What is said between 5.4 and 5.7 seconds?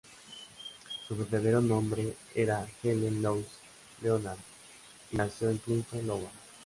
en